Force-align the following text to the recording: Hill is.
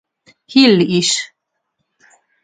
Hill 0.47 0.81
is. 0.81 1.21